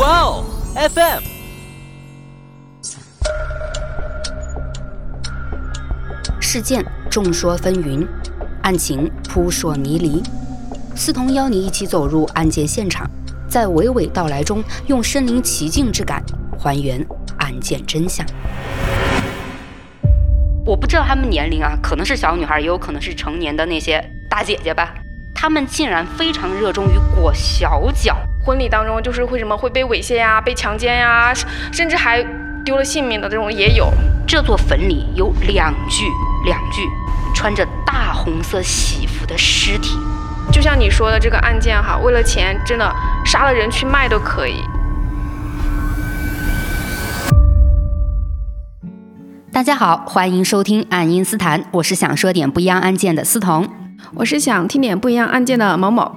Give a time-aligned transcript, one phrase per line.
[0.00, 1.22] 哇哦，FM。
[6.40, 8.08] 事件众说纷纭，
[8.62, 10.22] 案情扑朔迷离。
[10.96, 13.06] 思彤邀你一起走入案件现场，
[13.46, 16.24] 在娓娓道来中，用身临其境之感
[16.58, 18.24] 还原案件真相。
[20.64, 24.94] 我不知道他们年龄啊，可能是小女孩，也有可能是成年的那些大姐姐吧。
[25.34, 31.30] 他们竟然非常热衷于裹小脚，婚礼当中就是会什么会被猥亵呀、被强奸呀，
[31.70, 32.24] 甚至还
[32.64, 33.92] 丢了性命的这种也有。
[34.26, 36.06] 这座坟里有两具
[36.46, 36.88] 两具
[37.34, 39.98] 穿着大红色喜服的尸体，
[40.50, 42.90] 就像你说的这个案件哈，为了钱真的
[43.26, 44.62] 杀了人去卖都可以。
[49.52, 53.68] 大家好，欢迎收听《爱因斯坦》，我是想说点不一样案件的思彤，
[54.14, 56.16] 我是想听点不一样案件的某某。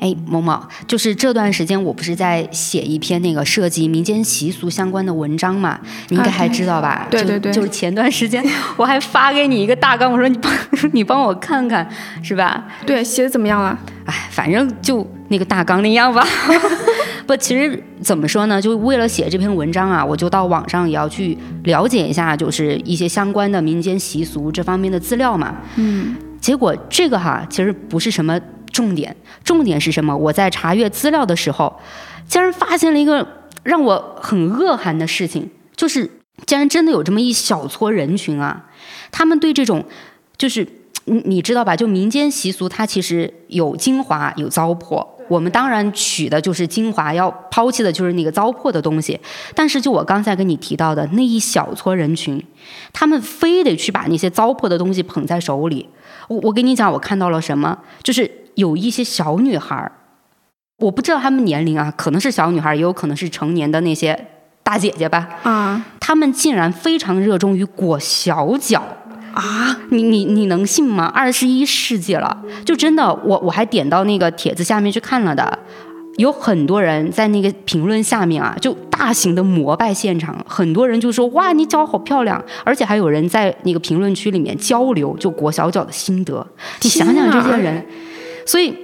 [0.00, 5.78] 哎，某某，就是这段时间我不是在写一篇那个涉及民间习俗相关的文章嘛？
[6.08, 7.06] 你应该还知道吧？
[7.10, 8.44] 对对对，就是前段时间
[8.76, 10.52] 我还发给你一个大纲，我说你帮
[10.92, 11.88] 你帮我看看，
[12.22, 12.64] 是吧？
[12.84, 13.78] 对，写的怎么样了？
[14.04, 16.26] 哎，反正就那个大纲那样吧。
[17.26, 18.60] 不，其实怎么说呢？
[18.60, 25.56] 就为了写这篇文章啊，我就到网上也要去了解一下，就是一些相关的民间习俗这方面的资料嘛。
[25.76, 28.38] 嗯，结果这个哈，其实不是什么。
[28.74, 30.14] 重点，重点是什么？
[30.14, 31.80] 我在查阅资料的时候，
[32.26, 33.26] 竟然发现了一个
[33.62, 36.10] 让我很恶寒的事情，就是
[36.44, 38.66] 竟然真的有这么一小撮人群啊！
[39.12, 39.84] 他们对这种，
[40.36, 40.66] 就是
[41.04, 41.76] 你你知道吧？
[41.76, 45.06] 就民间习俗，它其实有精华，有糟粕。
[45.28, 49.18] 我们当然取的就是精华，要抛弃的就是那个糟粕的东西。
[49.54, 52.44] 但是，就我刚才跟你提到的那一小撮人群，
[52.92, 55.88] 他们非得去把那些糟粕的东西捧在手里。
[56.28, 57.78] 我我跟你讲，我看到了什么？
[58.02, 58.43] 就是。
[58.54, 59.92] 有一些小女孩儿，
[60.78, 64.28] 我不知道她们年龄啊，可能是小女孩，也有可能是成年的那些
[64.62, 65.28] 大姐姐吧。
[65.42, 68.82] 啊，她们竟然非常热衷于裹小脚
[69.32, 69.80] 啊！
[69.90, 71.06] 你你你能信吗？
[71.14, 75.58] 二十一世纪了，就真的，我我还点到那个帖子下面去看了的。
[76.16, 86.46] 有很多人在那个评论下面啊，就大型的膜拜现场，很多人就说哇，你脚好漂亮，而且还有人在那个评论区里面交流，就裹小脚的心得。
[86.82, 87.84] 你想想这些人，
[88.44, 88.76] 所以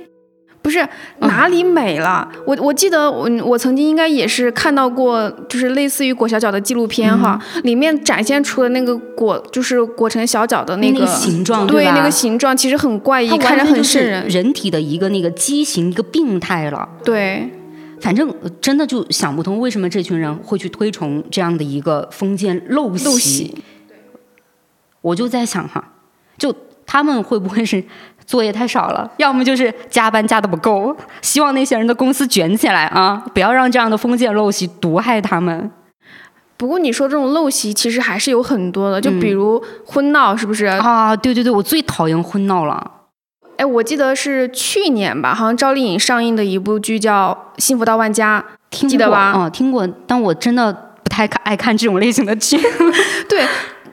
[0.63, 0.87] 不是
[1.21, 2.31] 哪里美了？
[2.47, 16.87] 我我记得我我曾经应该也是看到过，就是类似于裹小脚的纪录片哈，里面展现出了那个裹就是裹成小脚的那个形状，对那个形状其实很怪异，看着很瘆人，人体的一个那个畸形，一个病态了。
[17.03, 17.51] 对，
[18.01, 23.65] 反正真的就想不通为什么这群人会去推崇这样的一个封建陋习。
[25.01, 25.95] 我就在想哈，
[26.37, 26.55] 就
[26.91, 27.85] 他们会不会是？
[28.27, 30.97] 作业太少了， 要么就是加班加的不够。
[31.21, 35.71] 希望那些人的公司卷起来啊，不要让这样的封建陋习毒害他们。
[36.57, 41.17] 不过你说这种陋习其实还是有很多的，就比如婚闹，是不是啊？
[41.17, 42.93] 对对对，我最讨厌婚闹了。
[43.57, 48.45] 哎，我记得是去年吧，好像赵丽颖上映的一部剧叫《幸福到万家》，
[48.89, 49.33] 记得吧？
[49.35, 52.57] 哦，听过，但我真的不太看爱看这种类型的剧。
[53.29, 53.45] 对，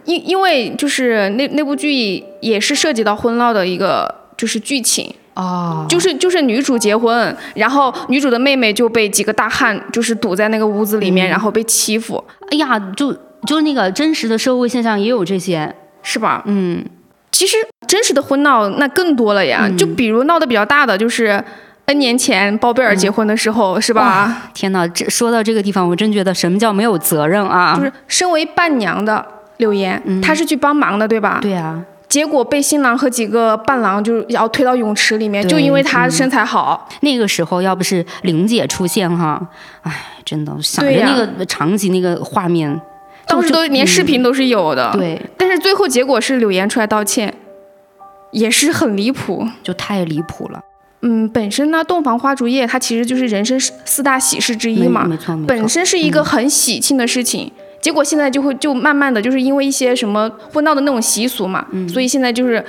[0.08, 4.14] 因因为就是那那部剧也是涉及到婚闹的一个。
[4.38, 12.24] 就是剧情哦，就是就是女主结婚，然后女主的妹妹就被几个大汉就是堵在那个屋子里面，然后被欺负。
[12.52, 13.12] 哎呀，就
[13.48, 15.74] 就是那个真实的社会现象也有这些，
[16.04, 16.44] 是吧？
[16.46, 16.86] 嗯，
[17.32, 17.58] 其实
[17.88, 21.44] 真实的婚闹那更多了呀，就比如闹得比较大的，就是
[21.86, 24.52] N 年前包贝尔结婚的时候，是吧？
[24.54, 27.74] 天哪，这说到这个地方，我真觉得什么叫没有责任啊？
[27.76, 29.26] 就是身为伴娘的
[29.58, 31.40] 柳岩，她是去帮忙的，对吧？
[31.42, 31.84] 对啊。
[32.08, 36.88] 结果被新郎和几个伴郎就要推到泳池里面，就因为她身材好。
[37.02, 39.46] 那个时候要不是玲姐出现哈，
[39.82, 39.92] 哎，
[40.24, 42.80] 真的想着那个场景那个画面，
[43.28, 44.90] 当时都连视频都是有的。
[44.94, 47.34] 对，但是最后结果是柳岩出来道歉，
[48.32, 50.62] 也是很离谱，就太离谱了。
[51.02, 57.52] 嗯，本身呢，洞房花烛夜它其实就是人生四大喜事之一嘛，没错，本身是一个很喜庆的事情。
[57.82, 62.64] 结果现在就会就慢慢的就是因为一些什么婚闹的那种习俗嘛，所以现在就是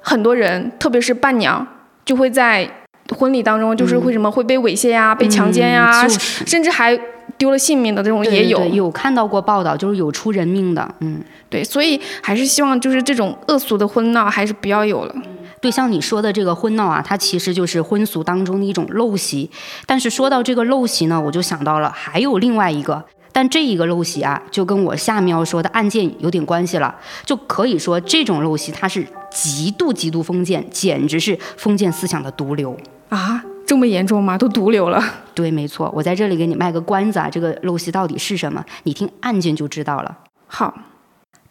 [0.00, 1.66] 很多人，特别是伴娘，
[2.04, 2.68] 就会在
[3.16, 6.98] 婚礼当中就是会什么会被猥亵呀、被强奸呀，甚至还
[7.36, 8.64] 丢了性命的这种也有。
[8.66, 10.94] 有看到过报道，就是有出人命的。
[11.00, 11.20] 嗯，
[11.50, 15.14] 对，所以还是希望就是这种恶俗的婚闹还是不要有了。
[15.60, 19.50] 对，像你说的这个婚闹啊，它其实就是婚俗当中的一种陋习。
[19.86, 23.04] 但是说到这个陋习呢，我就想到了还有另外一个。
[23.32, 26.94] 但这一个陋习啊，就跟我下面要说的案件有点关系了。
[27.24, 32.76] 就可以说，这种陋习它是极度极度封建，简直是封建思想的毒瘤
[33.08, 33.42] 啊！
[33.64, 34.36] 这么严重吗？
[34.36, 35.02] 都毒瘤了。
[35.34, 38.62] 对，没错，我在这里给你卖个关子啊，这个陋习到底是什么？
[38.82, 40.18] 你听案件就知道了。
[40.46, 40.74] 好，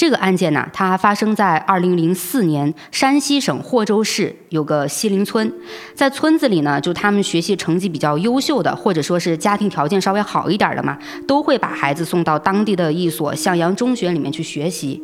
[0.02, 5.54] 这个案件呢，它发生在二零零四年，山西省霍州市有个西陵村，
[5.94, 15.00] 在村子里呢，就他们学习成绩比较优秀的，或者说是家庭条件稍微好一点的嘛，都会把孩子送到当地的一所向阳中学里面去学习。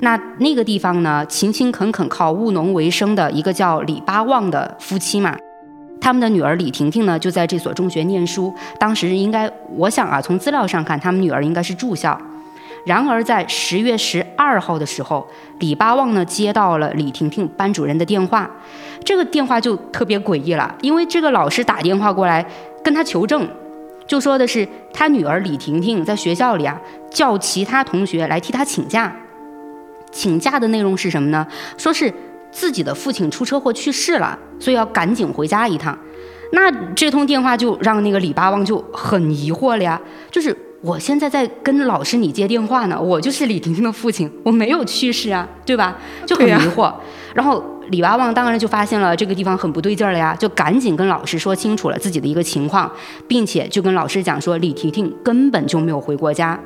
[0.00, 5.34] 那那个地方呢，勤勤恳恳靠务农为生的一个叫李八旺的夫妻嘛。
[6.02, 8.52] 他们的女儿李婷婷呢，就在这所中学念书。
[8.78, 12.20] 当时应该，我想啊，从资料上看，他们女儿应该是住校。
[12.84, 15.26] 然而，在十月十二号的时候，
[15.60, 18.50] 李八旺呢接到了李婷婷班主任的电话。
[19.04, 22.44] 这个电话就特别诡异了，因为这个老师打电话过来
[22.82, 23.48] 跟他求证，
[24.06, 26.80] 就说的是他女儿李婷婷在学校里啊
[27.10, 29.14] 叫其他同学来替他请假。
[30.10, 31.46] 请假的内容是什么呢？
[31.76, 32.12] 说是。
[32.52, 35.98] 自己的父亲出车祸去世了，所以要赶紧回家一趟。
[36.52, 39.98] 那这通电话就让那个李八旺就很疑惑了呀，
[40.30, 45.96] 就是我现在在跟老师你接电话呢，我就是李婷婷的父亲，我没有去世啊，对吧？
[46.26, 46.92] 就很疑惑。
[47.34, 52.90] 然后李八旺当然就发现了这个地方很不对劲儿了呀，就赶紧跟老师说清楚了自己的一个情况，
[53.28, 56.58] 并且就跟老师讲说李婷婷根本就没有回过家。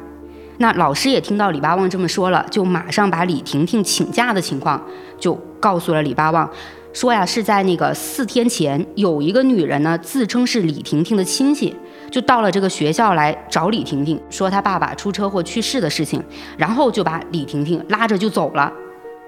[0.57, 4.83] 那老师也听到李八旺这么说了，就马上把李婷婷请假的情况
[5.21, 6.51] 就告诉了李八旺，
[6.95, 11.77] 说呀是在那个四天前有一个女人呢自称是李婷婷的亲戚，
[12.11, 16.23] 就到了这个学校来找李婷婷，说她爸爸出车祸去世的事情，
[16.57, 18.73] 然后就把李婷婷拉着就走了。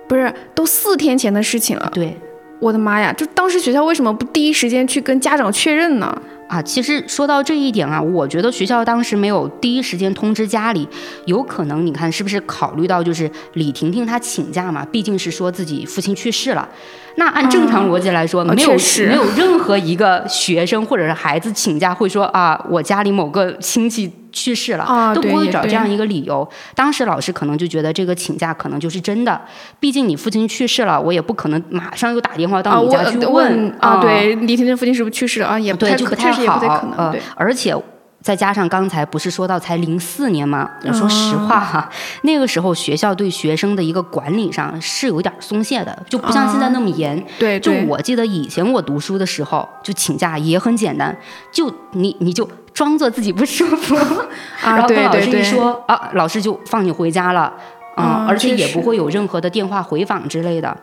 [0.08, 1.90] 不是，都四天前的事情了。
[1.92, 2.16] 对，
[2.60, 6.22] 我的妈呀，就当时学校为什么不第一时间去跟家长确认呢？
[6.48, 10.88] 啊，其实说到这一点啊，我觉得学校当时没有第一时间通知家里，
[11.26, 16.66] 有可能你看是不是考虑到就是李婷婷她请假嘛，毕竟是说自己父亲去世了。
[17.16, 26.48] 那按正常逻辑来说，没有没有任何一个学生或者是孩子请假会说啊，我家里某个亲戚去世了，都不会找这样一个理由。
[26.74, 29.40] 当时老师可能就觉得这个请假可能就是真的，
[29.80, 34.00] 毕竟你父亲去世了，我也不可能马上又打电话到你家去问啊。
[34.00, 35.58] 对，李婷婷父亲是不是去世了啊？
[35.58, 36.94] 也对，就不太好。
[36.96, 37.74] 呃，而且。
[38.20, 40.68] 再加上刚才不是说到才零四年吗？
[40.92, 41.88] 说实话哈，
[42.22, 47.24] 那个时候学校对学生的一个管理上是有点松懈的，就不像现在那么严。
[47.38, 51.16] 对，就我记得以前我读书的时候，就请假也很简单，
[51.52, 52.46] 就你你就
[52.78, 53.96] 装作自己不舒服，
[54.62, 57.52] 然后跟老师一说啊，老师就放你回家了，
[57.96, 60.76] 嗯，而且也不会有任何的电话回访之类的。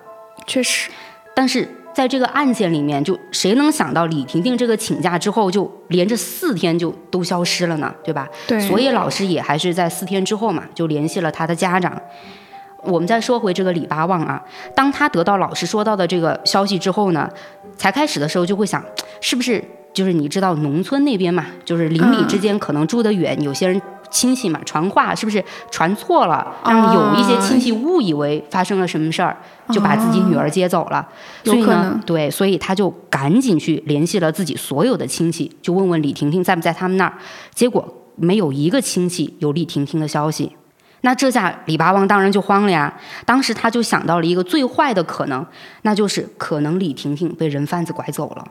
[0.46, 0.92] 确实，
[1.34, 1.66] 但是。
[1.96, 7.90] 在这个案件里面，就谁能想到李婷婷这个请假之后，就连着四天就都消失了呢？
[8.04, 8.28] 对吧？
[8.46, 8.60] 对。
[8.60, 11.98] 所以老师也还是在四天之后嘛，就联系了他的家长。
[12.82, 14.44] 我们再说回这个李八旺啊，
[14.76, 17.30] 当他得到老师说到的这个消息之后呢，
[17.78, 18.84] 才开始的时候就会想，
[19.22, 19.64] 是不是
[19.96, 23.82] 就是你知道农村那边嘛，就是邻里之间可能住得远，有些人。
[24.12, 29.36] 亲戚嘛，传话是不是传错了，让有一些亲戚误以为发生了什么事儿，
[29.72, 31.06] 就把自己女儿接走了。
[31.44, 37.14] 所以呢，对，所以他就赶紧去联系了自己所有的亲戚，就问问李婷婷在不在他们那儿。
[37.54, 40.56] 结果没有一个亲戚有李婷婷的消息。
[41.02, 42.94] 那这下李八王当然就慌了呀。
[43.26, 45.46] 当时他就想到了一个最坏的可能，
[45.82, 48.46] 那就是可能李婷婷被人贩子拐走了。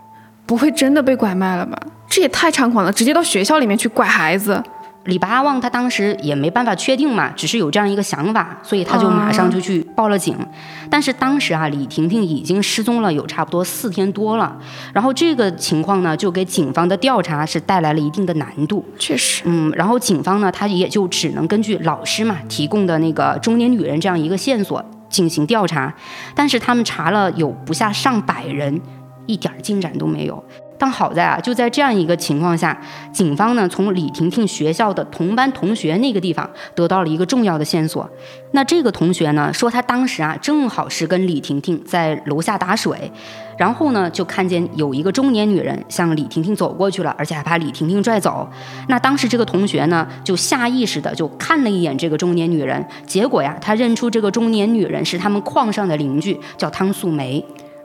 [0.47, 1.79] 不会真的被拐卖了吧？
[2.09, 4.63] 这也太猖狂了，直接到学校里面去拐孩子。
[5.05, 10.35] 李八旺他当时也没办法确定嘛，只是有这样一个想法，所以他就马上就去报了警。
[10.89, 14.57] 但是当时啊，李婷婷已经失踪了有差不多四天多了，
[14.95, 18.83] 然后这个情况呢，就给警方的调查是带来了一定的难度。
[18.99, 25.93] 确实，嗯，然后警方呢，他也就只能根据老师嘛提供的那个中年女人这样一个线索进行调查，
[26.35, 28.81] 但是他们查了有不下上百人，
[29.27, 30.43] 一点进展都没有。
[30.77, 32.77] 但好在啊，就在这样一个情况下，
[33.13, 38.11] 警方呢从李婷婷学校的同班同学那个地方得到了一个重要的线索。
[38.51, 43.11] 那这个同学呢说，他当时啊正好是跟李婷婷在楼下打水，
[43.57, 48.47] 然后呢就看见有一个中年女人向李婷婷走过去了，而且还把李婷婷拽走。
[48.89, 57.43] 那当时这个同学呢就下意识的就看了一眼这个中年女人，结果呀他认出这个中年女人是他们矿上的邻居，叫汤素梅。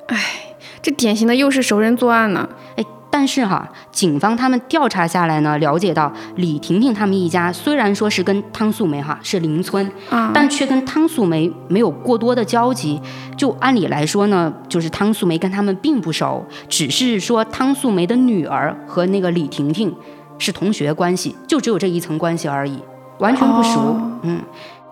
[0.08, 0.49] 哎。
[0.82, 13.02] 这典型的又是熟人作案呢，哎，但是哈，警方他们调查下来呢，了解到李婷婷他们一家虽然说是跟汤素梅哈是邻村，啊，但却跟汤素梅没有过多的交集。
[13.36, 19.94] 就按理来说呢，就是汤素梅跟他们并不熟，只是说汤素梅的女儿和那个李婷婷
[20.38, 22.80] 是同学关系，就只有这一层关系而已，
[23.20, 24.00] 完全不熟。
[24.22, 24.42] 嗯，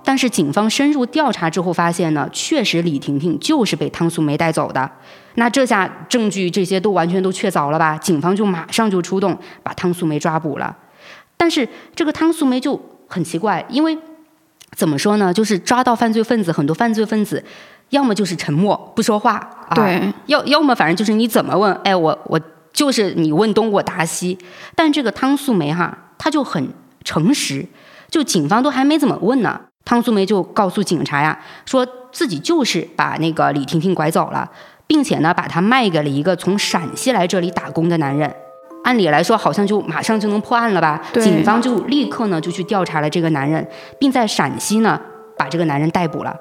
[0.08, 4.90] 但是警方深入调查之后发现呢，确实李婷婷就是被汤素梅带走的。
[5.36, 7.98] 那这下证据这些都完全都确凿了吧？
[7.98, 10.74] 警方就马上就出动，把汤素梅抓捕了。
[11.36, 13.98] 但是这个汤素梅就很奇怪，因为
[14.78, 15.34] 怎么说呢？
[15.34, 17.44] 就是抓到犯罪分子，很多犯罪分子
[17.90, 19.34] 要么就是沉默不说话，
[19.68, 22.40] 啊、对，要要么反正就是你怎么问，哎，我我
[22.72, 24.38] 就是你问东我答西。
[24.74, 26.70] 但这个汤素梅哈，她就很
[27.04, 27.66] 诚实，
[28.10, 34.52] 就警方都还没怎么问呢，汤素梅就告诉警察呀，说自己就是把那个李婷婷拐走了，
[34.86, 38.30] 并且呢，把她卖给了一个从陕西来这里打工的男人。
[38.84, 41.02] 按理来说，好像就马上就能破案了吧？
[41.14, 43.66] 对警方就立刻呢就去调查了这个男人，
[43.98, 45.00] 并在陕西呢
[45.38, 46.36] 把这个男人逮捕了。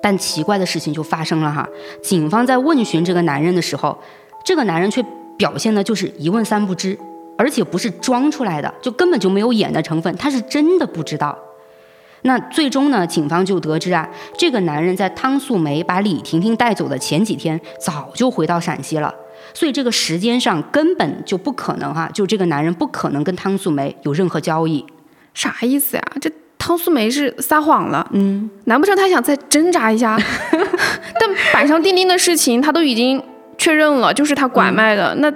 [0.00, 1.68] 但奇怪的事情就发生了哈，
[2.02, 3.98] 警方在问询这个男人的时候，
[4.42, 5.04] 这个男人却
[5.36, 6.98] 表现的就是一问三不知，
[7.36, 11.36] 而且不是装出来的，就根本就没有演的成分，他是真的不知道。
[12.26, 14.06] 那最终呢，警方就得知啊，
[14.36, 19.14] 这个男人在汤素梅把李婷婷带走的前几天，早就回到陕西了。
[19.54, 24.84] 所以这个时间上根本就不可能哈、就这个男人不可能跟汤素梅有任何交易。
[25.32, 26.02] 啥意思呀？
[26.20, 30.18] 这汤素梅是撒谎了，嗯，难不成他想再挣扎一下？
[31.20, 33.22] 但板上钉钉的事情他都已经
[33.56, 35.32] 确认了，就是他拐卖的，那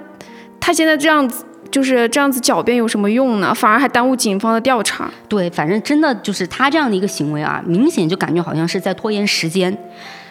[0.59, 3.55] 他现在这样子就是这样子狡辩有什么用呢？
[3.55, 5.11] 反而还耽误警方的调查。
[5.29, 9.77] 对，反正真的就是他这样的一个行为啊，明显就感觉好像是在拖延时间。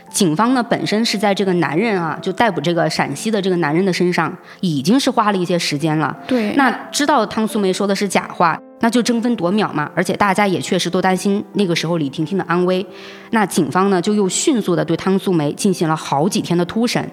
[0.09, 6.17] 警方呢本身是在这个男人啊，就逮捕这个陕西的这个男人的身上，已经是花了一些时间了。
[6.27, 9.91] 对，那知道汤素梅说的是假话，那就争分夺秒嘛。
[9.93, 12.83] 而且大家也确实都担心那个时候李婷婷的安危。
[13.29, 17.07] 那警方呢就又迅速的对汤素梅进行了好几天的突审。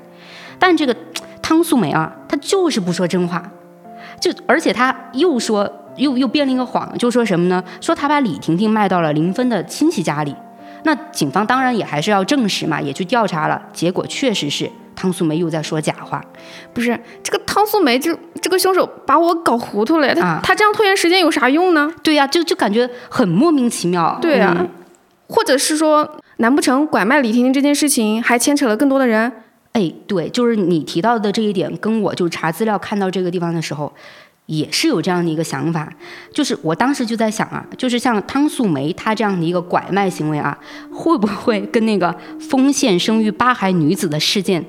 [0.59, 0.97] 但这个
[1.43, 3.47] 汤素梅啊，她就是不说真话，
[4.21, 7.63] 就而且他又说又又编了一个谎，就说什么呢？
[7.81, 10.35] 说他把李婷婷卖到了林芬的亲戚家里。
[10.83, 16.23] 那警方当然也还是要证实嘛，也去调查了，结果确实是汤素梅又在说假话。
[16.73, 21.91] 不是这个汤素梅这这个凶手把我搞糊涂了，他、啊他这样拖延时间有啥用呢？
[22.03, 24.19] 对呀、就就感觉很莫名其妙。
[24.21, 24.69] 对呀、嗯
[25.29, 29.33] 或者是说，难不成拐卖李婷婷这件事情还牵扯了更多的人？
[29.77, 33.93] 哎，对，就是你提到的这一点，跟我就查资料看到这个地方的时候，
[34.47, 35.93] 也是有这样的一个想法。
[36.33, 40.59] 就是我当时就在想啊，就是像汤素梅她这样的一个拐卖行为啊，
[40.91, 44.65] 会不会跟那个丰县生育八孩女子的事件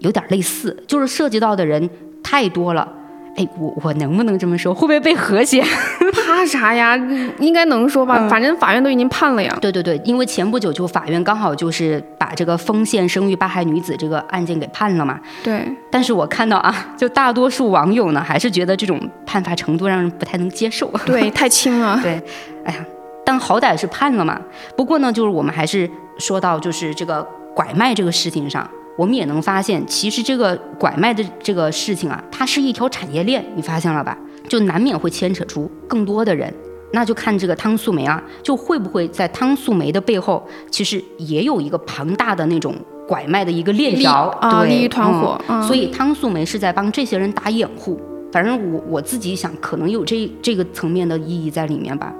[0.00, 0.76] 有点类似？
[0.88, 1.88] 就是涉及到的人
[2.20, 2.97] 太多了。
[3.38, 4.74] 哎，我我能不能这么说？
[4.74, 5.62] 会不会被和谐？
[6.26, 6.96] 怕啥呀？
[7.38, 9.56] 应该能说吧，嗯反正法院都已经判了呀。
[9.60, 15.20] 对对对，因为前不久就法院刚好就是把这个丰县生育八孩女子这个案件给判了嘛。
[15.44, 20.90] 对，但是我看到啊，就大多数网友呢，还是觉得这种判罚程度让人不太能接受。
[21.06, 22.00] 对，太轻了。
[22.02, 22.20] 对，
[22.64, 22.84] 哎呀，
[23.24, 24.40] 但好歹是判了嘛。
[24.76, 28.68] 不过呢，就是我们还是说到就是这个拐卖这个事情上，
[28.98, 34.18] 我们也能发现，其实这个拐卖的这个事情啊，它是一条产业链，你发现了吧？
[34.48, 36.52] 就难免会牵扯出更多的人。
[36.90, 42.74] 那就看这个汤素梅啊，就会不会在汤素梅的背后，其实也有一个庞大的那种
[43.06, 45.40] 拐卖的一个链条啊，对利益团嗯伙。
[45.46, 48.00] 嗯所以汤素梅是在帮这些人打掩护。
[48.32, 52.12] 反正我我自己想，可能有这这个层面的意义在里面吧。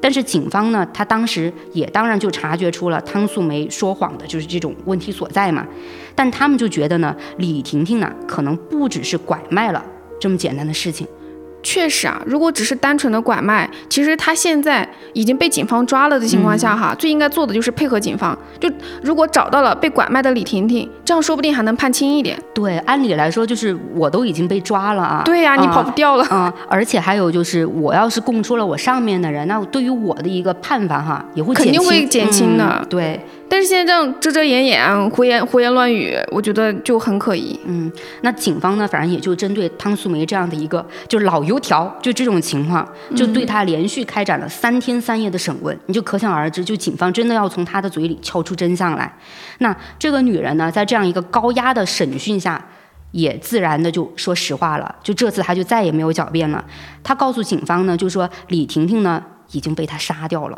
[0.00, 5.66] 但是警方呢，他当时也当然就察觉出了汤素梅说谎的就是这种问题所在嘛。
[6.14, 9.84] 但他们就觉得呢，李婷婷呢，可能不只是拐卖了
[10.18, 11.06] 这么简单的事情。
[11.62, 18.36] 确实啊，如果只是单纯的拐卖，其实他现在已经被警方抓了的情况下，哈，最应该做的就是配合警方。
[18.58, 18.70] 就
[19.02, 22.38] 如果找到了被拐卖的李婷婷，这样说不定还能判轻一点。
[22.54, 25.22] 对，按理来说就是我都已经被抓了啊。
[25.24, 26.26] 对呀、你啊跑不掉了。
[26.30, 37.58] 嗯，而且还有就是，我要是供出了我上面的人，那对于我的一个判罚哈，也会肯定会减轻的嗯对，但是现在这样遮遮掩掩、胡言胡言乱语，我觉得就很可疑。
[37.66, 37.90] 嗯，
[38.22, 49.12] 那警方呢，反正也就针对汤素梅这样的一个就是老油条，就这种情况，就对她连续开展了三天三夜的审问，你就可想而知，就警方真的要从她的嘴里撬出真相来。
[49.58, 52.64] 那这个女人呢，在这样一个高压的审讯下。
[53.12, 56.64] 也自然的就说实话了，就这次她就再也没有狡辩了。
[57.02, 60.56] 她告诉警方呢，就说李婷婷呢已经被他杀掉了，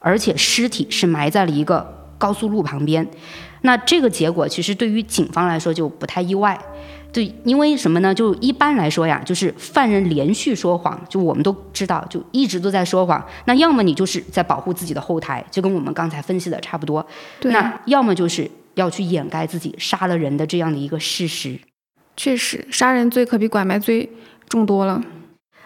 [0.00, 3.08] 而且尸体是埋在了一个高速路旁边。
[3.62, 6.60] 那这个结果其实对于警方来说就不太意外，
[7.14, 8.12] 对，因为什么呢？
[8.12, 13.24] 就一般来说呀，就是犯人连续说谎，就我们都知道，就一直都在说谎。
[13.44, 17.06] 那要么你就是在保护自己的后台，就跟我们刚才分析的差不多。
[17.38, 21.56] 对，那要么就是要去掩盖自己杀了人的这样的一个事实。
[22.16, 24.10] 确实，杀人罪可比拐卖罪
[24.48, 25.00] 重多了。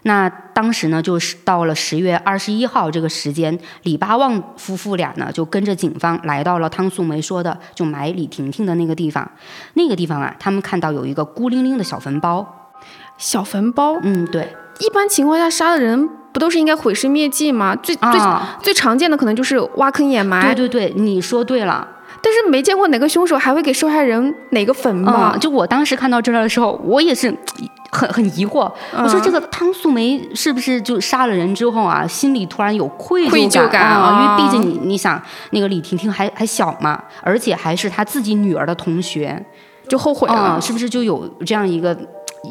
[0.08, 9.30] 那当时呢，就是到了十月二十一号这个时间，李八旺夫妇俩呢就跟着警方来到了汤素梅说的就埋李婷婷的那个地方。
[9.74, 12.72] 那个地方啊，他们看到有一个孤零零的小坟包。
[13.18, 13.98] 小坟包？
[14.02, 14.48] 嗯，对。
[14.80, 17.76] 一般情况下杀的人不都是应该毁尸灭迹吗？
[17.76, 18.20] 最最
[18.62, 20.54] 最常见的可能就是挖坑掩埋。
[20.54, 21.86] 对对对，你说对了。
[22.22, 25.36] 但是没见过哪个凶手还会给受害人哪个坟吧？
[25.40, 27.34] 就我当时看到这儿的时候，我也是。
[27.90, 34.20] 很很疑惑，我说这个汤素梅是不是就杀了人之后啊，心里突然有愧疚感啊？
[34.20, 35.20] 因为毕竟你你想，
[35.52, 39.42] 那个李婷婷还还小嘛，而且还是她自己女儿的同学，
[39.88, 41.96] 就后悔了，是不是就有这样一个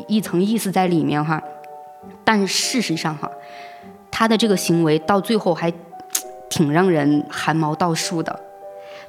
[0.08, 1.40] 一层意思在里面哈？
[2.24, 3.30] 但事实上哈，
[4.10, 5.72] 她的这个行为到最后还
[6.50, 8.40] 挺让人汗毛倒竖的。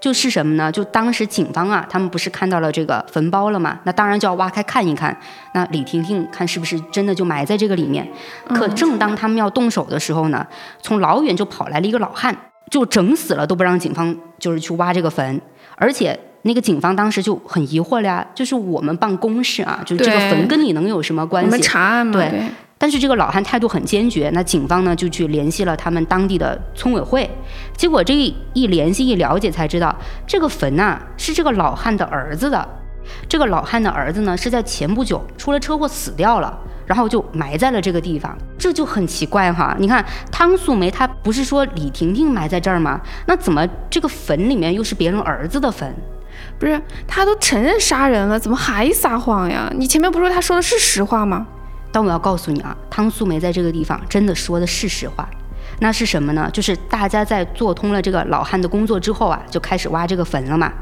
[0.00, 0.70] 就是什么呢？
[0.70, 3.78] 就当时警方啊，他们不是看到了这个坟包了吗？
[3.84, 5.16] 那当然就要挖开看一看。
[5.54, 8.06] 那李婷婷看是不是真的就埋在这个里面？
[8.48, 10.46] 可正当他们要动手的时候呢，
[10.80, 12.36] 从老远就跑来了一个老汉，
[12.70, 15.40] 就整死了都不让警方就是去挖这个坟。
[15.74, 21.46] 而且那个警方当时就很疑惑了呀，就是我们办公室啊，就是这个坟跟你能有什么关系？
[21.46, 22.12] 我们查案嘛。
[22.12, 22.42] 对。
[22.78, 27.28] 但是这个老汉态度很坚决，那警方呢就去联系了他们当地的村委会，
[27.76, 29.94] 结果这一联系一了解才知道，
[30.26, 32.68] 这个坟呐是这个老汉的儿子的，
[33.28, 36.56] 这个老汉的儿子呢是在前不久出了车祸死掉了，
[36.86, 39.74] 然后就埋在了这个地方，这就很奇怪哈。
[39.78, 43.00] 你看汤素梅她不是说李婷婷埋在这儿吗？
[43.26, 45.92] 那怎么这个坟里面又是别人儿子的坟？
[46.60, 49.68] 不是，他都承认杀人了，怎么还撒谎呀？
[49.74, 51.46] 你前面不是说他说的是实话吗？
[51.92, 55.28] 但我要告诉你啊，汤素梅在这个地方真的说的是实话，
[55.80, 56.50] 那是什么呢？
[56.52, 60.72] 就是大家在做通了这个老汉的工作之后啊，就开始挖这个坟了嘛。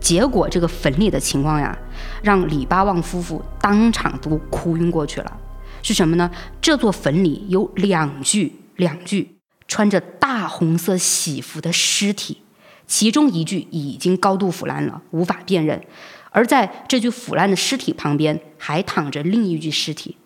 [0.00, 1.76] 结果这个坟里的情况呀，
[2.22, 5.36] 让李八旺夫妇当场都哭晕过去了。
[5.82, 6.30] 是什么呢？
[6.60, 12.42] 这座坟里有两具两具穿着大红色喜服的尸体，
[12.86, 15.82] 其中一具已经高度腐烂了，无法辨认，
[16.30, 20.16] 而在这具腐烂的尸体旁边还躺着另一具尸体。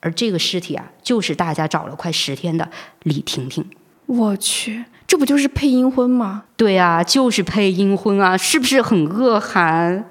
[0.00, 2.68] 而这个尸体啊，就是大家找了快十天的
[3.02, 3.64] 李婷婷。
[4.06, 6.44] 我去，这不就是配阴婚吗？
[6.56, 10.04] 对啊，就是配阴婚啊，是不是很恶寒？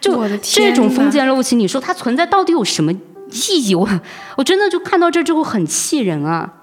[0.00, 3.74] 就这种封建陋习，你说它存在到底有什么意义？
[3.74, 3.88] 我
[4.36, 6.54] 我真的就看到这之后很气人啊！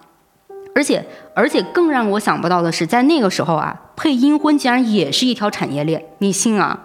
[0.76, 1.04] 而且
[1.34, 6.84] 而且更让我想不到的是，在那个时候啊，配阴婚竟然也是一条产业链，你信啊？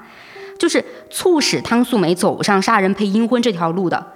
[0.58, 4.12] 就是促使汤素梅走上杀人配阴婚这条路的。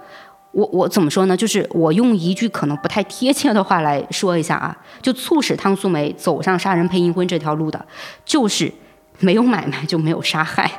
[0.51, 1.37] 我我怎么说呢？
[1.37, 7.85] 就是我用一句可能不太贴切的话来说一下啊，就促使汤素梅走上杀人配阴婚这条路的，
[8.25, 8.71] 就是
[9.19, 10.71] 没有买卖就没有杀害。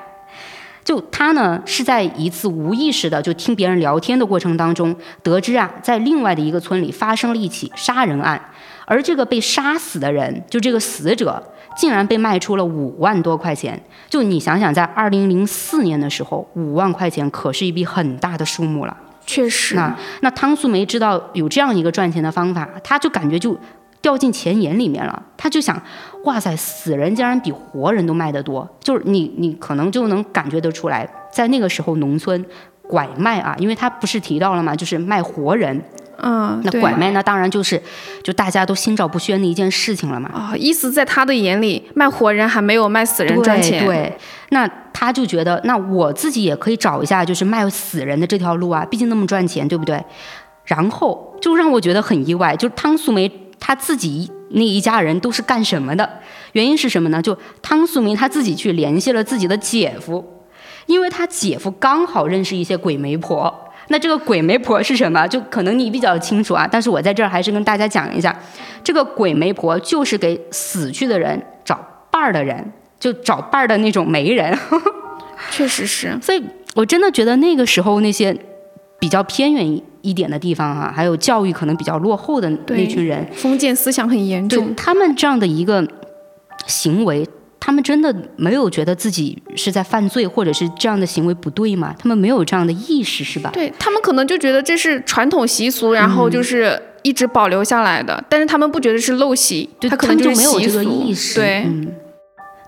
[0.84, 8.40] 就他呢是在一次无意识的就听别人聊天的过程当中，得知啊在另外的一个村里发生了一起杀人案，
[8.86, 13.78] 而这个被杀死的人，就这个死者竟然被卖出了五万多块钱。
[14.08, 18.96] 就你想想，在二零零四年的时候，五万块钱可是一笔很大的数目了。
[19.28, 23.54] 确实，那那汤素梅知道有这样一个赚钱的方法，她就感觉就
[24.00, 25.22] 掉进钱眼里面了。
[25.36, 25.80] 她就想，
[26.24, 32.42] 哇塞，死人竟然比活人都卖得多，就是你你可能就能感觉得出来，在那个时候农村
[32.88, 34.74] 拐卖啊，因为他不是提到了嘛？
[34.74, 35.78] 就是卖活人。
[36.20, 37.80] 嗯，那拐卖那当然就是，
[38.24, 40.28] 就大家都心照不宣的一件事情了嘛。
[40.30, 43.84] 啊，意思在他的眼里，卖活人还没有卖死人赚钱。
[43.84, 44.12] 对，
[44.50, 50.04] 那他就觉得，那我自己也可以找一下，就是卖死人的这条路啊，毕竟那么赚钱，对不对？
[50.64, 56.08] 然后就让我觉得很意外，就是汤素梅她自己那一家人都是干什么的？
[56.52, 57.22] 原因是什么呢？
[57.22, 60.42] 就汤素梅她自己去联系了自己的姐夫，
[60.86, 63.67] 因为她姐夫刚好认识一些鬼媒婆。
[63.88, 65.26] 那这个鬼媒婆是什么？
[65.26, 68.34] 就可能你比较清楚啊，但是我在这儿还是跟大家讲一下，
[68.84, 71.78] 这个鬼媒婆就是给死去的人找
[72.10, 74.56] 伴儿的人，就找伴儿的那种媒人。
[75.50, 76.42] 确实是，所以
[76.74, 78.36] 我真的觉得那个时候那些
[78.98, 85.86] 比较偏远一点的地方哈，还有教育可能比较落后的那群人，封建思想很严重，他们这样的一个
[86.66, 87.26] 行为。
[87.60, 91.94] 他们真的没有觉得自己是在犯罪，或者是这样的行为不对吗？
[91.98, 93.50] 他们没有这样的意识，是吧？
[93.52, 101.34] 对他们可能就觉得这是传统习俗，然后就是一直保留下来的，但是他们不觉得是陋习，他可能就没有这个意识。
[101.34, 101.66] 对，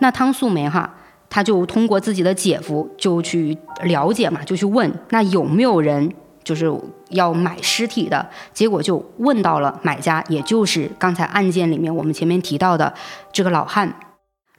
[0.01, 0.93] 那汤素梅哈，
[1.31, 6.71] 他就通过自己的姐夫就去了解嘛，就去问那有没有人就是
[7.11, 12.93] 要买尸体的，结果就问到了买家，也就是刚才案件里面我们前面提到的
[13.33, 13.95] 这个老汉。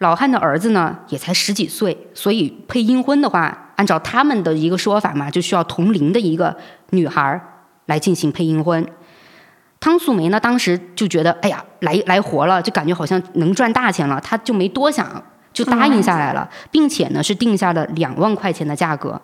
[0.02, 6.58] 老汉的儿子呢，也才十几岁，所以配阴婚的话，按照他们的一个说法嘛，就需要同龄的一个
[6.90, 7.40] 女孩
[7.86, 8.84] 来进行配阴婚。
[9.80, 19.22] 汤素梅呢，当时就觉得，哎呀，来来活了，就感觉好像能赚大钱了，她就没多想，就答应下来了，并且呢是定下了两万块钱的价格。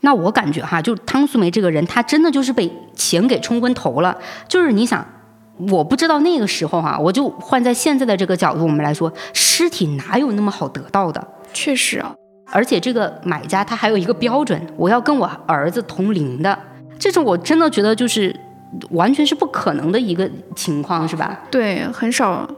[0.00, 4.18] 那我感觉哈，就汤素梅这个人，她真的就是被钱给冲昏头了。
[4.48, 5.06] 就是你想，
[5.68, 11.26] 我不知道那个时候哈，我就换在现在的这个角度，我们来说，尸体哪有那么好得到的？
[11.52, 12.14] 确实啊，
[12.50, 16.58] 而且这个买家他还有一个标准，我要跟我儿子同龄的，
[16.98, 18.34] 这种我真的觉得就是
[18.90, 21.40] 完全是不可能的一个情况，是吧？
[21.50, 22.48] 对，很少。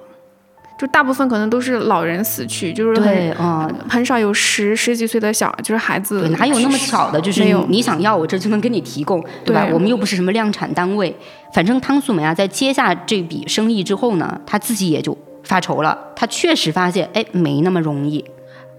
[0.82, 7.20] 就大部分可能都是老人死去，就是对，嗯，很少有十十几岁的小，就是孩子，哪有那么巧的？
[7.20, 9.64] 就是你想要，我这就能给你提供，对吧？
[9.72, 11.16] 我们又不是什么量产单位。
[11.54, 15.96] 反正汤素梅啊，在接下这笔生意之后呢，他自己也就发愁了。
[16.16, 18.24] 他确实发现，哎，没那么容易。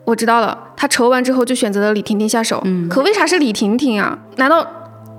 [0.04, 2.62] 我知道了，他愁完之后就选择了李婷婷下手。
[2.66, 4.20] 嗯，可为啥是李婷婷啊？
[4.36, 4.68] 难道？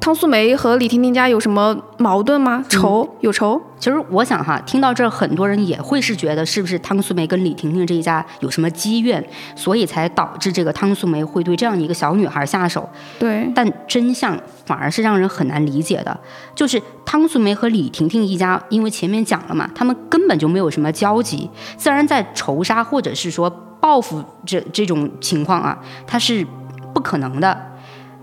[0.04, 2.62] 汤素梅和李婷婷家有什么矛盾吗？
[2.68, 3.58] 仇有仇？
[3.78, 12.86] 其实我想哈，听到这儿，很多人也会是觉得，是不是汤素梅跟李婷婷这一家有什么积怨，所以才导致这个汤素梅会对这样一个小女孩下手？
[13.18, 13.50] 对。
[13.54, 16.20] 但真相反而是让人很难理解的，
[16.54, 23.48] 就是汤素梅和李婷婷一家，因为前面讲了嘛，他们根本就没有什么交集，自然在仇杀或者是说
[23.80, 26.46] 报复这这种情况啊，它是
[26.92, 27.70] 不可能的。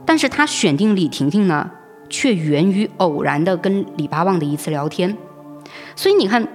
[0.05, 1.69] 但是他选定李婷婷呢，
[2.09, 5.15] 却源于偶然的跟李八旺的一次聊天，
[5.95, 6.45] 所以你看，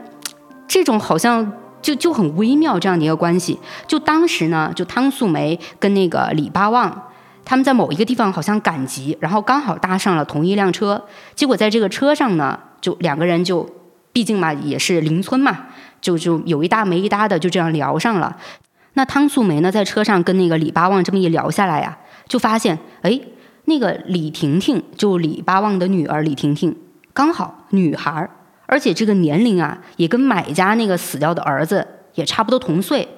[0.68, 3.59] 这种好像就就很微妙这样的一个关系。
[3.87, 7.09] 就当时呢，就汤素梅跟那个李八旺，
[7.44, 11.04] 他们在某一个地方好像赶集，然后刚好搭上了同一辆车，
[11.35, 13.66] 结果在这个车上呢，就两个人就，
[14.12, 15.66] 毕竟嘛也是邻村嘛，
[16.00, 18.37] 就就有一搭没一搭的就这样聊上了。
[18.94, 21.96] 那汤素梅呢，在车上跟那个李八旺这么一聊下来呀，
[22.28, 23.18] 就发现，哎。
[23.66, 26.74] 那个李婷婷，就李八旺的女儿李婷婷，
[27.12, 28.29] 刚好女孩，
[28.66, 33.09] 而且这个年龄啊，也跟买家那个死掉的儿子也差不多同岁。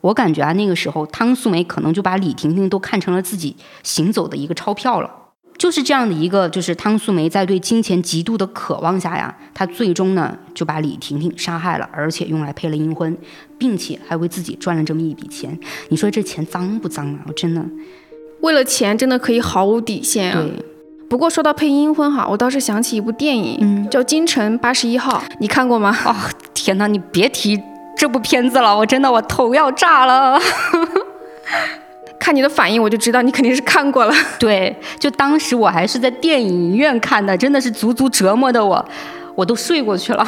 [0.00, 5.10] 我感觉啊，那个时候汤素梅可能就把李婷婷都看成了自己行走的一个钞票了。
[5.58, 13.18] 就是这样的一个，就是汤素梅在对金钱极度的渴望下呀，她最终呢就把李婷婷杀害了，而且用来配了阴婚，
[13.58, 15.58] 并且还为自己赚了这么一笔钱。
[15.88, 17.24] 你说这钱脏不脏啊？
[17.26, 17.66] 我真的。
[18.40, 20.44] 为了钱，真的可以毫无底线啊！
[21.08, 25.96] 不过说到配阴婚哈，我倒是想起一部电影，叫《京城八十一号》，你看过吗？
[26.04, 26.14] 哦，
[26.52, 27.58] 天哪，你别提
[27.96, 30.38] 这部片子了，我真的我头要炸了。
[32.20, 34.12] 看你的反应，我就知道你肯定是看过了。
[34.38, 38.84] 对，就当时我还是在电影院看的，真的是足足折磨的我，
[39.34, 40.26] 我都睡过去了。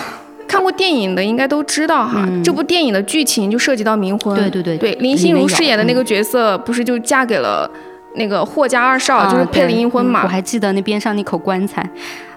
[0.48, 4.34] 看过电影的应该都知道哈，这部电影的剧情就涉及到冥婚。
[4.34, 7.70] 对对对，对林心如饰演的那个角色，不是就嫁给了。
[8.14, 11.88] 那个霍家二少就是配了阴婚嘛，我还记得那边上那口棺材，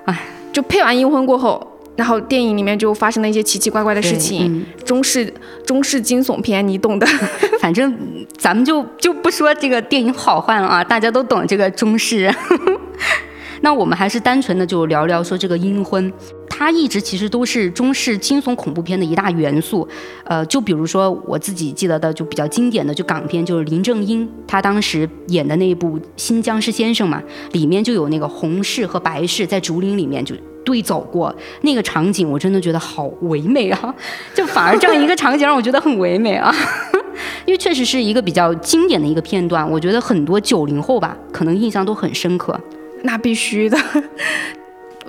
[0.06, 0.20] 哎，
[0.52, 5.34] 就配完阴婚过后，然后电影里面就发生了一些奇奇怪怪的事情，中式
[5.66, 7.08] 中式惊悚片，你懂的。
[7.60, 7.98] 反正
[8.38, 12.34] 咱们就就不说这个电影好坏了啊，大家都懂这个中式。
[13.62, 16.12] 那我们还是单纯的就聊聊说这个阴婚。
[16.64, 19.88] 它一直其实都是中式惊悚恐怖片的一大元素，
[20.24, 27.22] 呃，就比如说我自己记得的就比较经典的就港片，就是林正英他当时演的那一部《新僵尸先生》嘛，
[27.52, 33.94] 里面就有那个红氏和白氏在竹林里面就对走过那个场景，我真的觉得好唯美啊！
[34.34, 36.56] 就反而这样一个场景让我觉得很唯美啊，
[37.46, 42.58] 因为确实是一个比较经典的一个片段，我觉得很多九零后吧可能印象都很深刻。
[43.04, 43.78] 那必须的。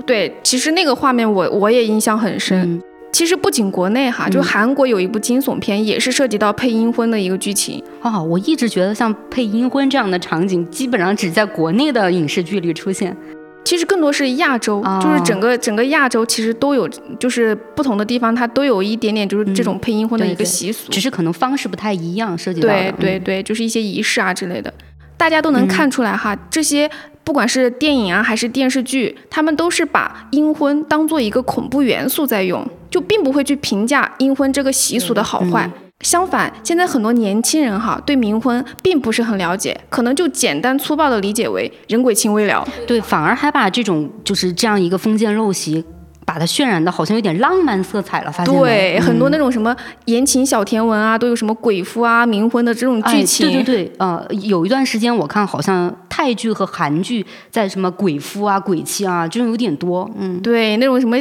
[0.06, 2.80] 对，其实那个画面我我也印象很深。
[3.12, 7.80] 其实不仅国内哈，就韩国有一部惊悚片，也是涉及到配阴婚的一个剧情。
[8.02, 13.16] 哦，我一直觉得像配阴婚这样的场景，基本上只在国内的影视剧里出现。
[13.64, 24.74] 其实更多是亚洲，就是整个整个亚洲其实都有，就是不同的地方它都有一点点就是这种配阴婚的一个习俗，只是可能方式不太一样，涉及到对对对，就是一些仪式啊之类的。
[25.16, 26.90] 大家都能看出来哈，这些
[27.24, 35.68] 不管是电影啊还是电视剧，他们都是把阴婚当做一个恐怖元素在用，就并不会去评价阴婚这个习俗的好坏。
[36.00, 42.66] 相反，现在很多年轻人哈对冥婚并不是很了解，可能就简单粗暴的理解为人鬼情未了。
[42.86, 45.82] 对，反而还把这种就是这样一个封建陋习。
[46.24, 49.74] 把它渲染的好像有点浪漫色彩了，发现对，很多那种什么
[50.06, 53.50] 言情小甜文啊，都有什么鬼夫啊、冥婚的这种剧情。
[53.50, 60.10] 对对对，呃，有一段时间我看好像泰剧和韩剧在什么鬼夫啊、鬼妻啊，这种有点多。
[60.18, 61.16] 嗯，对，那种什么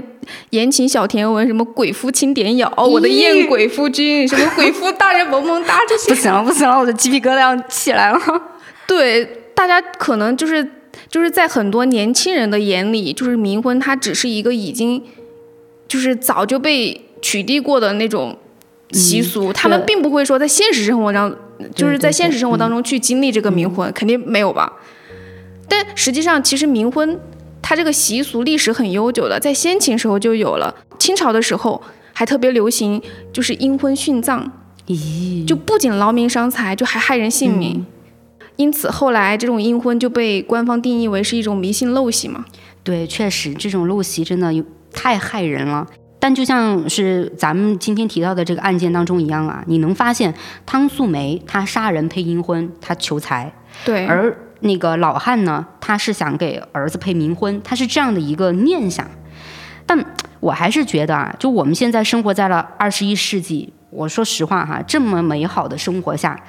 [0.52, 6.10] 言情小甜文，什么鬼夫轻点咬，我的艳鬼夫君，什么鬼夫大人萌萌哒这些。
[6.16, 8.20] 不行了，不行了，我的鸡皮疙瘩要起来了。
[8.88, 10.66] 对，大家可能就是。
[11.14, 15.00] 就是在很多年轻人的眼里，就是冥婚它只是一个已经，
[15.88, 18.36] 就是早就被取缔过的那种
[18.94, 21.36] 习俗，他们并不会说在现实生活中，
[21.76, 24.74] 就是在现实生活当中去经历这个冥婚，肯定没有吧？
[25.70, 27.20] 但实际上，其实冥婚
[27.62, 31.80] 它这个习俗历史很悠久的，在先秦时候就有了，清朝的时候
[32.12, 33.00] 还特别流行，
[33.32, 34.52] 就是阴婚殉葬，
[34.88, 37.86] 咦，就不仅劳民伤财，就还害人性命。
[38.56, 42.46] 因此，后来这种阴婚就被官方定义为是一种迷信陋习嘛。
[42.84, 44.64] 对，确实这种陋习真的有
[44.94, 45.88] 太害人了。
[46.20, 50.34] 但就像是咱们今天提到的这个案件当中一样啊，你能发现
[50.66, 59.06] 汤素梅她杀人配阴婚，她求财，对，而那个老汉呢，他是想给儿子配冥婚，他是这样的一个念想。
[59.86, 60.02] 但
[60.40, 66.42] 我还是觉得啊，就我们现在生活在了二十一世纪，我说实话哈，这么美好的生活下，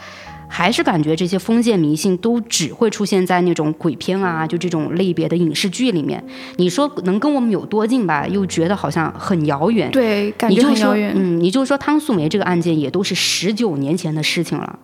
[0.56, 6.24] 还是感觉这些封建迷信都只会出现在那种鬼片啊，就这种类别的影视剧里面。
[6.58, 8.24] 你说能跟我们有多近吧？
[8.28, 9.90] 又觉得好像很遥远。
[9.90, 11.12] 对，感觉很遥远。
[11.16, 14.78] 嗯，你就说汤素梅这个案件也都是十九年前的事情了。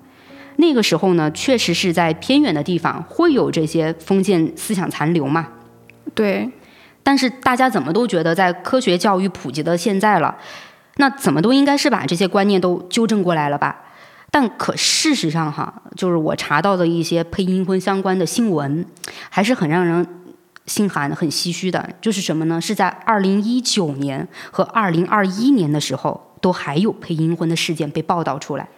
[0.57, 5.47] 那个时候呢，确实是在偏远的地方会有这些封建思想残留嘛。
[6.17, 6.51] 对，
[7.05, 10.37] 但是大家怎么都觉得，在科学教育普及到现在了，
[10.97, 13.85] 那怎么都应该是把这些观念都纠正过来了吧？
[14.31, 18.85] 但可事实上哈，就是我查到的一些配阴婚相关的新闻，
[19.29, 20.07] 还是很让人
[20.67, 21.89] 心寒、很唏嘘的。
[22.01, 22.61] 就是什么呢？
[22.61, 28.69] 是在二零一九年和二零二一年的时候，都还有配阴婚的事件被报道出来。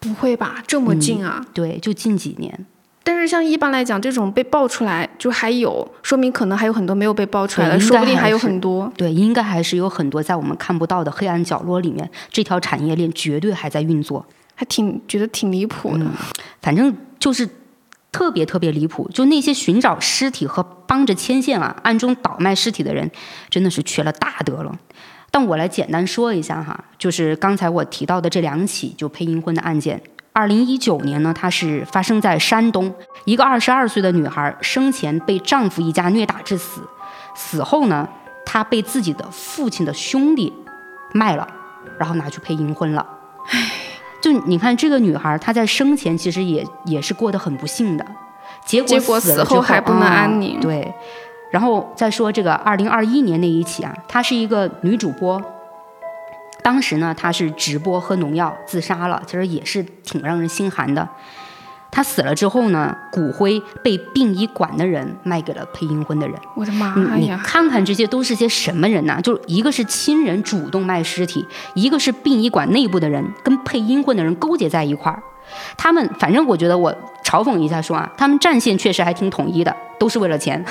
[0.00, 0.62] 不会吧？
[0.66, 1.44] 这么近啊？
[1.52, 2.66] 对，就近几年。
[3.04, 8.90] 但是像一般来讲，这种被爆出来就还有，说明可能还有很多没有被爆出来的，说不定还有很多。
[8.96, 14.24] 对，应该还是有很多在我们看不到的黑暗角落里面，这条产业链绝对还在运作。
[14.54, 16.06] 还挺觉得挺离谱的。
[16.60, 17.48] 反正就是
[18.10, 23.10] 特别特别离谱，就那些寻找尸体和帮着牵线啊、暗中倒卖尸体的人，
[23.48, 24.78] 真的是缺了大德了。
[25.30, 30.00] 但我来简单说一下哈，就是刚才我提到的这两起就配阴婚的案件。
[30.34, 36.82] 二零一九年呢，它是发生在山东，一个二十二岁的女孩生前被丈夫一家虐打致死，
[37.34, 38.08] 死后呢，
[38.44, 40.52] 她被自己的父亲的兄弟
[41.12, 41.48] 卖了，
[41.98, 43.06] 然后拿去配阴婚了。
[44.22, 48.06] 就你看这个女孩，她在生前其实也也是过得很不幸的，
[48.64, 50.94] 结果死后还不能啊安宁对，
[51.50, 55.42] 然后再说这个二零二一年那一起啊，她是一个女主播，
[56.62, 61.08] 当时呢她是直播喝农药自杀了，其实也是挺让人心寒的。
[61.92, 66.34] 她死了之后呢，骨灰被殡仪馆的人卖给了配阴婚的人。
[66.56, 67.38] 我的妈呀你呀！
[67.44, 75.22] 看看这些都是些什么人呐、就一个是亲人主动卖尸体，一个是殡仪馆内部的人跟配阴婚的人勾结在一块儿。
[75.76, 76.90] 他们反正我觉得我
[77.22, 80.64] 嘲讽一下说啊，他们战线确实还挺统一的，都是为了钱。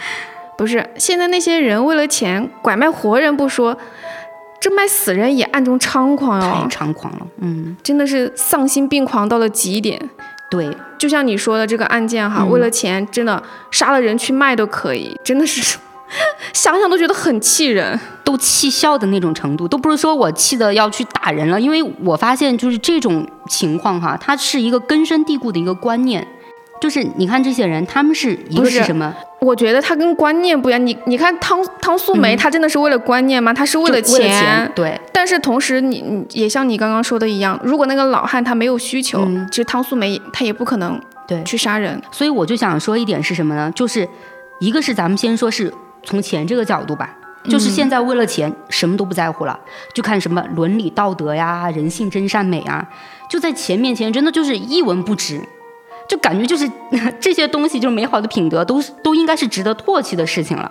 [0.58, 3.78] 不是，现在那些人为了钱拐卖活人不说，
[4.60, 10.10] 这卖死人也暗中猖狂太哦，猖狂了，嗯，真的是丧心病狂到了极点。
[10.48, 15.78] 对，就像你说的这个案件哈，嗯为了钱真的杀了人去卖都可以，真的是
[16.52, 17.98] 想想都觉得很气人。
[18.26, 26.26] 都气笑的那种程度，都不是说我气的要去打人了，因为我发现就是这种情况哈，它是一个根深蒂固的一个观念，
[26.80, 29.14] 就是你看这些人，他们是一个是什么？
[29.40, 30.86] 我觉得他跟观念不一样。
[30.86, 33.52] 你你看汤汤素梅，她真的是为了观念吗？
[33.52, 42.00] 她是为了钱，对，但是同时你，你也像你刚刚说的一样，如果那个老汉他没有需求，嗯其实汤素梅她也不可能对去杀人。
[42.10, 43.70] 所以我就想说一点是什么呢？
[43.74, 44.08] 就是
[44.58, 49.58] 一个是咱们先说是从钱这个角度吧，就是现在为了钱什么都不在乎了，
[49.94, 52.84] 就看什么伦理道德呀、人性真善美啊，
[53.30, 55.40] 就在钱面前真的就是一文不值，
[56.08, 56.70] 就感觉就是
[57.20, 60.70] 这些东西就是美好的品德都是都应该是值得唾弃的事情了。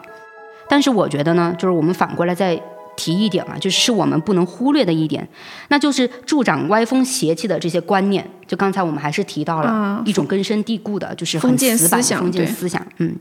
[0.68, 2.60] 但是我觉得呢，就是我们反过来再
[2.96, 5.28] 提一点啊，就是是我们不能忽略的一点，
[5.68, 8.26] 那就是助长歪风邪气的这些观念。
[8.48, 12.88] 就刚才我们还是提到了、啊一种根深蒂固的，就是很封建死板的思想封建对思想。
[13.00, 13.16] 嗯，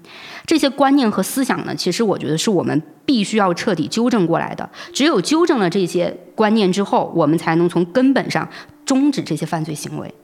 [0.47, 4.69] 这些观念和思想呢，其实我觉得是我们必须要彻底纠正过来的。
[4.93, 8.49] 只有纠正了这些观念之后，我们才能从根本上
[8.87, 10.15] 终止这些犯罪行为。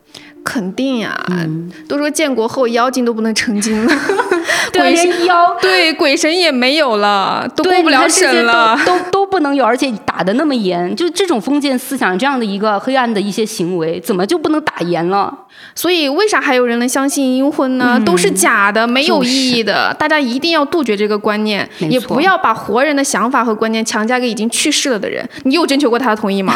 [0.44, 3.94] 肯定呀，嗯都说建国后妖精都不能成精了，
[4.72, 5.57] 对，鬼神人妖。
[5.61, 8.79] 对鬼神也没有了， 都，过不了审了。
[8.85, 15.33] 都都都不能有，而且打的那么严，就这种封建思想这样的一个黑暗的一些行为，怎么就不能打严了？
[15.74, 17.94] 所以为啥还有人能相信阴婚呢？
[17.98, 19.94] 嗯都是假的，没有意义的。
[19.98, 25.29] 大家一定要杜绝这个观念，也不要把活人的想法和观念强加给已经去世了的人。
[25.44, 26.55] 你有征求过他的同意吗？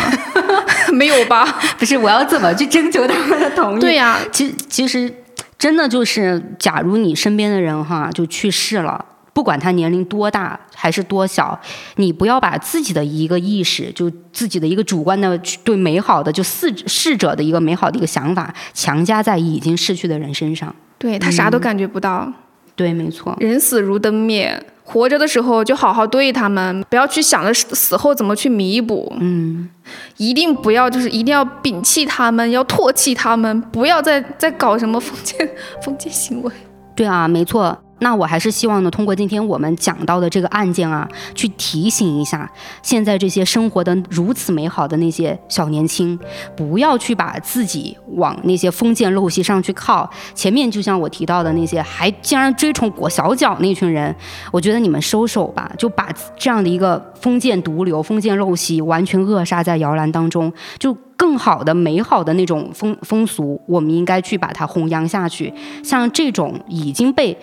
[0.93, 1.45] 没有吧？
[1.79, 3.81] 不是，我要怎么去征求他们的同意？
[3.81, 5.13] 对呀、其实其实
[5.59, 11.59] 真的就是，假如你身边的人哈就去世了，不管他年龄多大还是多小，
[11.97, 20.75] 你不要把自己的一个意识，就自己的一个主观的对美好的，就逝逝者的一个美好的一个想法，强加在已经逝去的人身上。
[20.99, 22.33] 对他啥都感觉不到。
[22.77, 23.37] 对，没错。
[23.39, 29.13] 人死如灯灭，活着的时候就好好对他们，不要去想着死后怎么去弥补。
[29.21, 29.69] 嗯，
[30.17, 35.49] 一定不要，就是一定要摒弃他们，要唾弃他们，不要再再搞什么封建
[35.83, 36.53] 封建行为。
[36.97, 37.77] 对啊，没错。
[38.01, 42.51] 那我还是希望呢，通过今天我们讲到的这个案件啊，去提醒一下
[42.83, 46.19] 现在这些生活的如此美好的那些小年轻，
[46.57, 50.09] 不要去把自己往那些封建陋习上去靠。
[50.35, 54.15] 前面就像我提到的那些，还竟然追崇裹小脚那群人，
[54.51, 60.97] 我觉得你们收手吧，就把这样的一个封建毒瘤、封建陋习完全扼杀在摇篮当中，就。
[61.17, 65.51] 更好的、美好的那种风风俗，我们应该去把它弘扬下去。
[65.83, 67.35] 像这种已经被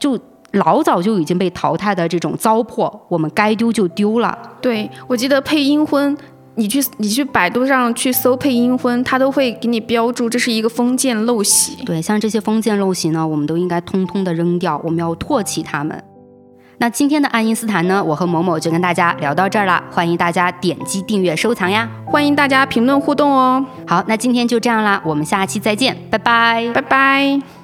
[0.00, 0.18] 就
[0.52, 4.36] 老早就已经被淘汰的这种糟粕，我们该丢就丢了。
[4.60, 6.16] 对，我记得配阴婚，
[6.56, 11.76] 你去你去百度上去搜配阴婚，它都会给你标注这是一个封建陋习。
[11.84, 16.02] 对，像这些封建陋习呢，我们都应该通通的扔掉，我们要唾弃他们。
[16.78, 18.02] 那今天的爱因斯坦呢？
[18.02, 23.62] 我和某某就跟大家聊到这儿了，欢迎大家点击订阅收藏呀，欢迎大家评论互动哦。
[23.86, 27.59] 好，那今天就这样啦，我们下期再见，拜拜，拜拜。